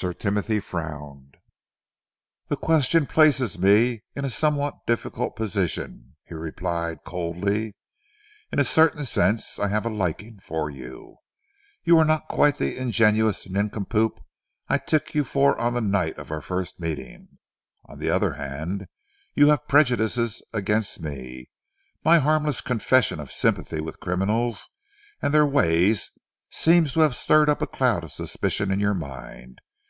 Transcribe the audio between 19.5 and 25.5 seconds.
prejudices against me. My harmless confession of sympathy with criminals and their